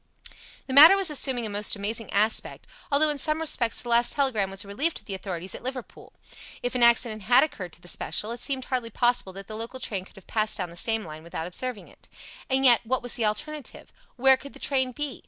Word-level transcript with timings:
The 0.65 0.73
matter 0.73 0.95
was 0.95 1.11
assuming 1.11 1.45
a 1.45 1.49
most 1.49 1.75
amazing 1.75 2.11
aspect, 2.11 2.65
although 2.91 3.11
in 3.11 3.19
some 3.19 3.39
respects 3.39 3.83
the 3.83 3.89
last 3.89 4.13
telegram 4.13 4.49
was 4.49 4.65
a 4.65 4.67
relief 4.67 4.95
to 4.95 5.05
the 5.05 5.13
authorities 5.13 5.53
at 5.53 5.61
Liverpool. 5.61 6.13
If 6.63 6.73
an 6.73 6.81
accident 6.81 7.21
had 7.21 7.43
occurred 7.43 7.71
to 7.73 7.81
the 7.81 7.87
special, 7.87 8.31
it 8.31 8.39
seemed 8.39 8.65
hardly 8.65 8.89
possible 8.89 9.31
that 9.33 9.45
the 9.45 9.55
local 9.55 9.79
train 9.79 10.03
could 10.05 10.15
have 10.15 10.25
passed 10.25 10.57
down 10.57 10.71
the 10.71 10.75
same 10.75 11.05
line 11.05 11.21
without 11.21 11.45
observing 11.45 11.87
it. 11.87 12.09
And 12.49 12.65
yet, 12.65 12.81
what 12.83 13.03
was 13.03 13.13
the 13.13 13.25
alternative? 13.25 13.93
Where 14.15 14.37
could 14.37 14.53
the 14.53 14.59
train 14.67 14.91
be? 14.91 15.19